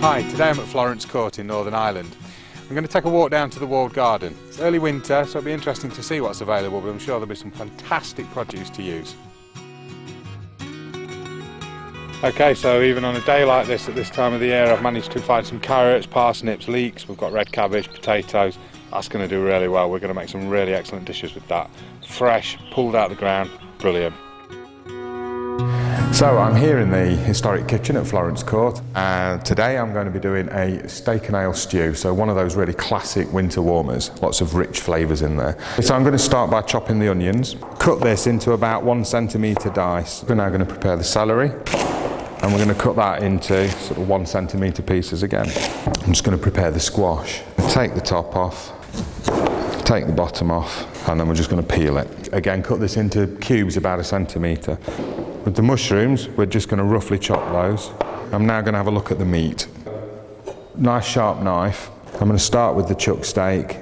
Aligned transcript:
Hi, 0.00 0.22
today 0.22 0.50
I'm 0.50 0.60
at 0.60 0.66
Florence 0.66 1.06
Court 1.06 1.38
in 1.38 1.46
Northern 1.46 1.74
Ireland. 1.74 2.14
I'm 2.62 2.68
going 2.68 2.82
to 2.82 2.88
take 2.88 3.06
a 3.06 3.10
walk 3.10 3.30
down 3.30 3.48
to 3.50 3.58
the 3.58 3.66
walled 3.66 3.94
garden. 3.94 4.36
It's 4.46 4.60
early 4.60 4.78
winter, 4.78 5.24
so 5.24 5.38
it'll 5.38 5.42
be 5.42 5.52
interesting 5.52 5.90
to 5.90 6.02
see 6.02 6.20
what's 6.20 6.42
available, 6.42 6.82
but 6.82 6.90
I'm 6.90 6.98
sure 6.98 7.14
there'll 7.14 7.26
be 7.26 7.34
some 7.34 7.50
fantastic 7.50 8.26
produce 8.30 8.68
to 8.70 8.82
use. 8.82 9.16
Okay, 12.22 12.54
so 12.54 12.82
even 12.82 13.04
on 13.04 13.16
a 13.16 13.20
day 13.22 13.44
like 13.44 13.66
this 13.66 13.88
at 13.88 13.94
this 13.94 14.10
time 14.10 14.34
of 14.34 14.40
the 14.40 14.46
year, 14.46 14.66
I've 14.66 14.82
managed 14.82 15.12
to 15.12 15.20
find 15.20 15.46
some 15.46 15.60
carrots, 15.60 16.06
parsnips, 16.06 16.68
leeks, 16.68 17.08
we've 17.08 17.18
got 17.18 17.32
red 17.32 17.50
cabbage, 17.50 17.88
potatoes. 17.88 18.58
That's 18.92 19.08
going 19.08 19.26
to 19.26 19.34
do 19.34 19.42
really 19.42 19.66
well. 19.66 19.90
We're 19.90 19.98
going 19.98 20.14
to 20.14 20.14
make 20.14 20.28
some 20.28 20.48
really 20.48 20.74
excellent 20.74 21.06
dishes 21.06 21.34
with 21.34 21.48
that. 21.48 21.70
Fresh, 22.06 22.58
pulled 22.70 22.94
out 22.94 23.10
of 23.10 23.16
the 23.16 23.20
ground, 23.20 23.50
brilliant. 23.78 24.14
So 26.16 26.38
I'm 26.38 26.56
here 26.56 26.78
in 26.78 26.90
the 26.90 27.04
historic 27.10 27.68
kitchen 27.68 27.94
at 27.98 28.06
Florence 28.06 28.42
Court 28.42 28.80
and 28.94 29.44
today 29.44 29.76
I'm 29.76 29.92
going 29.92 30.06
to 30.06 30.10
be 30.10 30.18
doing 30.18 30.48
a 30.48 30.88
steak 30.88 31.26
and 31.26 31.36
ale 31.36 31.52
stew, 31.52 31.92
so 31.94 32.14
one 32.14 32.30
of 32.30 32.36
those 32.36 32.56
really 32.56 32.72
classic 32.72 33.30
winter 33.34 33.60
warmers, 33.60 34.10
lots 34.22 34.40
of 34.40 34.54
rich 34.54 34.80
flavours 34.80 35.20
in 35.20 35.36
there. 35.36 35.58
So 35.82 35.94
I'm 35.94 36.04
going 36.04 36.14
to 36.14 36.18
start 36.18 36.50
by 36.50 36.62
chopping 36.62 37.00
the 37.00 37.10
onions, 37.10 37.56
cut 37.78 38.00
this 38.00 38.26
into 38.26 38.52
about 38.52 38.82
one 38.82 39.04
centimetre 39.04 39.68
dice. 39.68 40.24
We're 40.24 40.36
now 40.36 40.48
going 40.48 40.60
to 40.60 40.66
prepare 40.66 40.96
the 40.96 41.04
celery 41.04 41.50
and 41.50 42.50
we're 42.50 42.64
going 42.64 42.68
to 42.68 42.74
cut 42.74 42.96
that 42.96 43.22
into 43.22 43.68
sort 43.68 44.00
of 44.00 44.08
one 44.08 44.24
centimetre 44.24 44.82
pieces 44.82 45.22
again. 45.22 45.50
I'm 45.86 46.12
just 46.14 46.24
going 46.24 46.34
to 46.34 46.42
prepare 46.42 46.70
the 46.70 46.80
squash. 46.80 47.42
Take 47.68 47.94
the 47.94 48.00
top 48.00 48.34
off, 48.36 48.72
take 49.84 50.06
the 50.06 50.14
bottom 50.16 50.50
off 50.50 51.08
and 51.10 51.20
then 51.20 51.28
we're 51.28 51.34
just 51.34 51.50
going 51.50 51.62
to 51.62 51.74
peel 51.74 51.98
it. 51.98 52.30
Again 52.32 52.62
cut 52.62 52.80
this 52.80 52.96
into 52.96 53.26
cubes 53.42 53.76
about 53.76 54.00
a 54.00 54.04
centimetre. 54.04 54.78
With 55.46 55.54
the 55.54 55.62
mushrooms, 55.62 56.28
we're 56.30 56.46
just 56.46 56.68
going 56.68 56.78
to 56.78 56.84
roughly 56.84 57.20
chop 57.20 57.52
those. 57.52 57.92
I'm 58.32 58.46
now 58.46 58.62
going 58.62 58.72
to 58.72 58.78
have 58.78 58.88
a 58.88 58.90
look 58.90 59.12
at 59.12 59.20
the 59.20 59.24
meat. 59.24 59.68
Nice 60.74 61.06
sharp 61.06 61.40
knife. 61.40 61.88
I'm 62.14 62.26
going 62.26 62.32
to 62.32 62.38
start 62.40 62.74
with 62.74 62.88
the 62.88 62.96
chuck 62.96 63.24
steak 63.24 63.76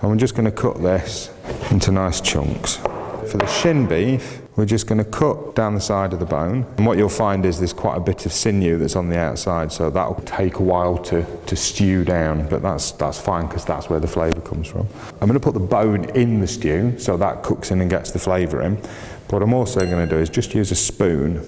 and 0.00 0.02
we're 0.10 0.16
just 0.16 0.36
going 0.36 0.44
to 0.44 0.52
cut 0.52 0.80
this 0.80 1.32
into 1.72 1.90
nice 1.90 2.20
chunks. 2.20 2.76
For 2.76 3.36
the 3.36 3.48
shin 3.48 3.88
beef, 3.88 4.41
we're 4.54 4.66
just 4.66 4.86
going 4.86 4.98
to 4.98 5.10
cut 5.10 5.54
down 5.54 5.74
the 5.74 5.80
side 5.80 6.12
of 6.12 6.20
the 6.20 6.26
bone. 6.26 6.66
And 6.76 6.86
what 6.86 6.98
you'll 6.98 7.08
find 7.08 7.46
is 7.46 7.58
there's 7.58 7.72
quite 7.72 7.96
a 7.96 8.00
bit 8.00 8.26
of 8.26 8.32
sinew 8.32 8.76
that's 8.76 8.96
on 8.96 9.08
the 9.08 9.18
outside, 9.18 9.72
so 9.72 9.88
that 9.88 10.08
will 10.08 10.22
take 10.24 10.56
a 10.56 10.62
while 10.62 10.98
to, 11.04 11.24
to 11.46 11.56
stew 11.56 12.04
down, 12.04 12.48
but 12.48 12.60
that's, 12.60 12.90
that's 12.92 13.18
fine 13.18 13.46
because 13.46 13.64
that's 13.64 13.88
where 13.88 13.98
the 13.98 14.08
flavour 14.08 14.40
comes 14.42 14.68
from. 14.68 14.86
I'm 15.20 15.28
going 15.28 15.32
to 15.32 15.40
put 15.40 15.54
the 15.54 15.60
bone 15.60 16.04
in 16.10 16.40
the 16.40 16.46
stew, 16.46 16.98
so 16.98 17.16
that 17.16 17.42
cooks 17.42 17.70
in 17.70 17.80
and 17.80 17.88
gets 17.88 18.10
the 18.10 18.18
flavour 18.18 18.60
in. 18.60 18.76
But 18.76 19.32
What 19.32 19.42
I'm 19.42 19.54
also 19.54 19.80
going 19.80 20.06
to 20.06 20.14
do 20.14 20.20
is 20.20 20.28
just 20.28 20.54
use 20.54 20.70
a 20.70 20.76
spoon 20.76 21.40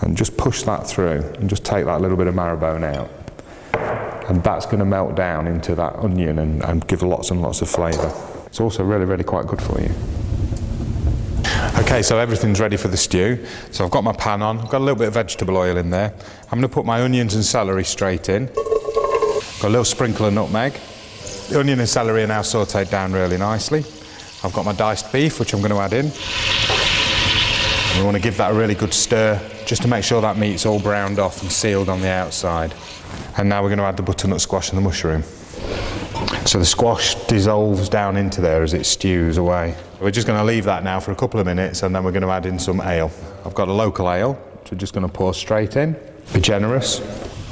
and 0.00 0.16
just 0.16 0.36
push 0.36 0.64
that 0.64 0.86
through 0.86 1.22
and 1.38 1.48
just 1.48 1.64
take 1.64 1.84
that 1.84 2.00
little 2.00 2.16
bit 2.16 2.26
of 2.26 2.34
marrow 2.34 2.56
bone 2.56 2.82
out. 2.82 3.08
And 4.28 4.42
that's 4.42 4.66
going 4.66 4.80
to 4.80 4.84
melt 4.84 5.14
down 5.14 5.46
into 5.46 5.76
that 5.76 5.94
onion 5.96 6.40
and, 6.40 6.64
and 6.64 6.86
give 6.88 7.02
lots 7.02 7.30
and 7.30 7.40
lots 7.40 7.62
of 7.62 7.70
flavour. 7.70 8.12
It's 8.46 8.58
also 8.58 8.82
really, 8.82 9.04
really 9.04 9.22
quite 9.22 9.46
good 9.46 9.62
for 9.62 9.80
you. 9.80 9.94
Okay, 11.86 12.02
so 12.02 12.18
everything's 12.18 12.58
ready 12.58 12.76
for 12.76 12.88
the 12.88 12.96
stew. 12.96 13.46
So 13.70 13.84
I've 13.84 13.92
got 13.92 14.02
my 14.02 14.12
pan 14.12 14.42
on, 14.42 14.58
I've 14.58 14.68
got 14.68 14.78
a 14.78 14.84
little 14.84 14.98
bit 14.98 15.06
of 15.06 15.14
vegetable 15.14 15.56
oil 15.56 15.76
in 15.76 15.90
there. 15.90 16.12
I'm 16.50 16.58
going 16.58 16.62
to 16.62 16.68
put 16.68 16.84
my 16.84 17.00
onions 17.02 17.36
and 17.36 17.44
celery 17.44 17.84
straight 17.84 18.28
in. 18.28 18.46
Got 18.46 19.62
a 19.62 19.68
little 19.68 19.84
sprinkle 19.84 20.26
of 20.26 20.34
nutmeg. 20.34 20.72
The 21.48 21.60
onion 21.60 21.78
and 21.78 21.88
celery 21.88 22.24
are 22.24 22.26
now 22.26 22.40
sautéed 22.40 22.90
down 22.90 23.12
really 23.12 23.38
nicely. 23.38 23.84
I've 24.42 24.52
got 24.52 24.64
my 24.64 24.72
diced 24.72 25.12
beef, 25.12 25.38
which 25.38 25.54
I'm 25.54 25.60
going 25.60 25.70
to 25.70 25.78
add 25.78 25.92
in. 25.92 26.10
We 27.96 28.02
want 28.02 28.16
to 28.16 28.22
give 28.22 28.36
that 28.36 28.50
a 28.50 28.54
really 28.54 28.74
good 28.74 28.92
stir 28.92 29.40
just 29.64 29.80
to 29.82 29.88
make 29.88 30.04
sure 30.04 30.20
that 30.20 30.36
meat's 30.36 30.66
all 30.66 30.78
browned 30.78 31.18
off 31.18 31.40
and 31.40 31.50
sealed 31.50 31.88
on 31.88 32.02
the 32.02 32.10
outside. 32.10 32.74
And 33.38 33.48
now 33.48 33.62
we're 33.62 33.70
going 33.70 33.78
to 33.78 33.84
add 33.84 33.96
the 33.96 34.02
butternut 34.02 34.42
squash 34.42 34.68
and 34.68 34.76
the 34.76 34.82
mushroom. 34.82 35.22
So 36.44 36.58
the 36.58 36.66
squash 36.66 37.14
dissolves 37.26 37.88
down 37.88 38.18
into 38.18 38.42
there 38.42 38.62
as 38.62 38.74
it 38.74 38.84
stews 38.84 39.38
away. 39.38 39.74
We're 39.98 40.10
just 40.10 40.26
going 40.26 40.38
to 40.38 40.44
leave 40.44 40.64
that 40.64 40.84
now 40.84 41.00
for 41.00 41.12
a 41.12 41.16
couple 41.16 41.40
of 41.40 41.46
minutes 41.46 41.82
and 41.82 41.94
then 41.94 42.04
we're 42.04 42.12
going 42.12 42.22
to 42.22 42.30
add 42.30 42.44
in 42.44 42.58
some 42.58 42.82
ale. 42.82 43.10
I've 43.46 43.54
got 43.54 43.68
a 43.68 43.72
local 43.72 44.10
ale, 44.10 44.34
which 44.34 44.72
we're 44.72 44.78
just 44.78 44.92
going 44.92 45.06
to 45.06 45.12
pour 45.12 45.32
straight 45.32 45.76
in. 45.76 45.96
Be 46.34 46.40
generous, 46.40 47.00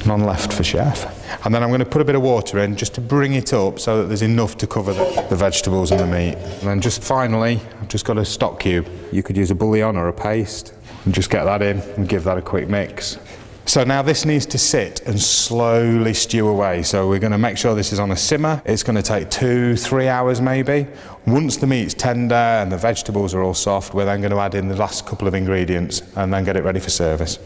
none 0.07 0.25
left 0.25 0.53
for 0.53 0.63
chef. 0.63 1.05
And 1.45 1.55
then 1.55 1.63
I'm 1.63 1.69
going 1.69 1.81
to 1.81 1.87
put 1.87 2.03
a 2.03 2.05
bit 2.05 2.15
of 2.15 2.23
water 2.23 2.59
in 2.59 2.77
just 2.77 2.95
to 2.95 3.01
bring 3.01 3.35
it 3.35 3.53
up 3.53 3.79
so 3.79 4.01
that 4.01 4.09
there's 4.09 4.23
enough 4.23 4.57
to 4.59 4.67
cover 4.67 4.93
the, 4.93 5.27
the 5.31 5.37
vegetables 5.37 5.91
and 5.91 6.01
the 6.01 6.07
meat. 6.07 6.35
And 6.35 6.63
then 6.63 6.81
just 6.81 7.03
finally, 7.03 7.61
I've 7.81 7.89
just 7.89 8.05
got 8.05 8.19
a 8.19 8.25
stock 8.25 8.61
cube. 8.61 8.89
You 9.13 9.23
could 9.23 9.37
use 9.37 9.51
a 9.51 9.55
bouillon 9.55 9.97
or 9.97 10.09
a 10.09 10.13
paste 10.13 10.75
and 11.05 11.15
just 11.15 11.31
get 11.31 11.45
that 11.45 11.63
in 11.63 11.79
and 11.97 12.09
give 12.09 12.25
that 12.25 12.39
a 12.39 12.43
quick 12.43 12.69
mix. 12.69 13.19
So 13.67 13.83
now 13.83 14.03
this 14.03 14.27
needs 14.27 14.45
to 14.47 14.59
sit 14.59 15.01
and 15.07 15.19
slowly 15.19 16.13
stew 16.13 16.49
away. 16.49 16.83
So 16.83 17.09
we're 17.09 17.19
going 17.19 17.33
to 17.33 17.39
make 17.39 17.57
sure 17.57 17.75
this 17.75 17.93
is 17.95 17.99
on 17.99 18.11
a 18.11 18.17
simmer. 18.17 18.61
It's 18.67 18.83
going 18.83 18.97
to 18.97 19.03
take 19.03 19.31
two, 19.31 19.75
three 19.75 20.07
hours 20.07 20.41
maybe. 20.43 20.87
Once 21.27 21.57
the 21.57 21.67
meat's 21.67 21.95
tender 21.95 22.35
and 22.35 22.71
the 22.71 22.77
vegetables 22.77 23.33
are 23.35 23.43
all 23.43 23.55
soft, 23.55 23.95
we're 23.95 24.05
then 24.05 24.21
going 24.21 24.33
to 24.33 24.39
add 24.39 24.55
in 24.55 24.69
the 24.69 24.77
last 24.77 25.07
couple 25.07 25.27
of 25.27 25.35
ingredients 25.35 26.03
and 26.17 26.33
then 26.33 26.45
get 26.45 26.57
it 26.59 26.63
ready 26.63 26.79
for 26.79 26.91
service. 26.91 27.39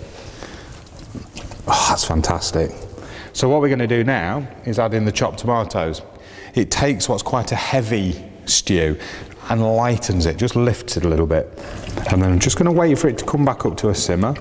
Oh, 1.70 1.86
that's 1.90 2.04
fantastic. 2.04 2.70
So 3.34 3.48
what 3.48 3.60
we're 3.60 3.68
going 3.68 3.78
to 3.78 3.86
do 3.86 4.02
now 4.02 4.48
is 4.64 4.78
add 4.78 4.94
in 4.94 5.04
the 5.04 5.12
chopped 5.12 5.40
tomatoes. 5.40 6.00
It 6.54 6.70
takes 6.70 7.08
what's 7.08 7.22
quite 7.22 7.52
a 7.52 7.56
heavy 7.56 8.24
stew 8.46 8.98
and 9.50 9.62
lightens 9.62 10.26
it, 10.26 10.38
just 10.38 10.56
lifts 10.56 10.96
it 10.96 11.04
a 11.04 11.08
little 11.08 11.26
bit. 11.26 11.46
And 12.10 12.22
then 12.22 12.32
I'm 12.32 12.38
just 12.38 12.56
going 12.56 12.66
to 12.66 12.72
wait 12.72 12.98
for 12.98 13.08
it 13.08 13.18
to 13.18 13.24
come 13.24 13.44
back 13.44 13.66
up 13.66 13.76
to 13.78 13.90
a 13.90 13.94
simmer. 13.94 14.34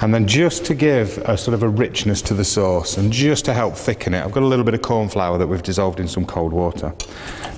And 0.00 0.14
then 0.14 0.26
just 0.26 0.64
to 0.66 0.74
give 0.74 1.18
a 1.18 1.36
sort 1.36 1.54
of 1.54 1.64
a 1.64 1.68
richness 1.68 2.22
to 2.22 2.34
the 2.34 2.44
sauce 2.44 2.96
and 2.96 3.12
just 3.12 3.44
to 3.46 3.54
help 3.54 3.74
thicken 3.74 4.14
it, 4.14 4.24
I've 4.24 4.32
got 4.32 4.44
a 4.44 4.46
little 4.46 4.64
bit 4.64 4.74
of 4.74 4.82
corn 4.82 5.08
flour 5.08 5.36
that 5.36 5.46
we've 5.46 5.62
dissolved 5.62 5.98
in 5.98 6.06
some 6.06 6.24
cold 6.24 6.52
water. 6.52 6.94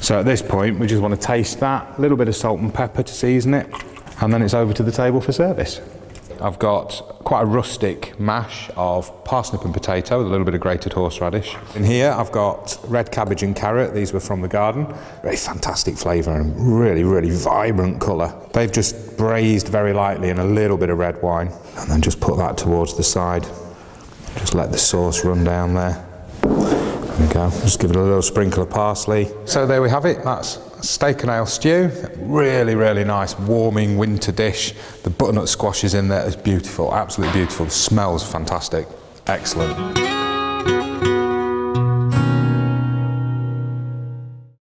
So 0.01 0.19
at 0.19 0.25
this 0.25 0.41
point, 0.41 0.79
we 0.79 0.87
just 0.87 1.03
want 1.03 1.19
to 1.19 1.21
taste 1.21 1.61
that, 1.61 1.99
a 1.99 2.01
little 2.01 2.17
bit 2.17 2.29
of 2.29 2.37
salt 2.37 2.61
and 2.61 2.73
pepper 2.73 3.03
to 3.03 3.13
season 3.13 3.53
it, 3.53 3.67
and 4.23 4.33
then 4.33 4.41
it's 4.41 4.55
over 4.55 4.73
to 4.73 4.83
the 4.83 4.93
table 4.93 5.21
for 5.21 5.33
service. 5.33 5.81
I've 6.41 6.59
got 6.59 7.20
quite 7.31 7.43
a 7.43 7.47
rustic 7.47 8.19
mash 8.19 8.69
of 8.75 9.25
parsnip 9.25 9.65
and 9.65 9.73
potato 9.73 10.19
with 10.19 10.27
a 10.27 10.31
little 10.31 10.45
bit 10.45 10.53
of 10.53 10.61
grated 10.61 10.93
horseradish. 10.93 11.57
In 11.77 11.85
here 11.85 12.11
I've 12.11 12.33
got 12.33 12.77
red 12.89 13.13
cabbage 13.13 13.45
and 13.45 13.55
carrot, 13.55 13.95
these 13.95 14.13
were 14.13 14.19
from 14.19 14.41
the 14.41 14.49
garden. 14.49 14.93
Very 15.23 15.37
fantastic 15.37 15.97
flavour 15.97 16.33
and 16.33 16.81
really, 16.81 17.05
really 17.05 17.31
vibrant 17.31 18.01
colour. 18.01 18.35
They've 18.53 18.73
just 18.73 19.17
braised 19.17 19.69
very 19.69 19.93
lightly 19.93 20.31
in 20.31 20.41
a 20.41 20.45
little 20.45 20.77
bit 20.77 20.91
of 20.91 20.99
red 20.99 21.23
wine 21.23 21.53
and 21.77 21.89
then 21.89 22.03
just 22.03 22.21
put 22.21 22.37
that 22.39 22.59
towards 22.59 22.97
the 22.97 23.05
side. 23.05 23.45
Just 24.35 24.57
let 24.57 24.73
the 24.73 24.79
sauce 24.79 25.25
run 25.25 25.45
down 25.45 25.75
there. 25.75 26.05
There 26.43 27.29
we 27.29 27.33
go. 27.33 27.49
Just 27.61 27.79
give 27.79 27.91
it 27.91 27.97
a 27.97 28.03
little 28.03 28.23
sprinkle 28.23 28.65
of 28.65 28.71
parsley. 28.71 29.29
So 29.45 29.69
there 29.69 29.81
we 29.81 29.89
have 29.89 30.05
it. 30.05 30.25
That's 30.25 30.57
steak 30.85 31.23
and 31.23 31.31
ale 31.31 31.47
stew. 31.47 31.91
Really, 32.17 32.75
really 32.75 33.05
nice, 33.05 33.39
warming 33.39 33.97
winter 33.97 34.33
dish. 34.33 34.75
The 35.03 35.11
butternut 35.11 35.49
squash 35.49 35.85
is 35.85 35.95
in 35.95 36.09
there. 36.09 36.27
It's 36.27 36.37
beautiful, 36.37 36.95
absolutely 36.95 37.41
beautiful. 37.41 37.69
smells 37.69 38.29
fantastic. 38.29 38.87
Excellent. 39.27 40.20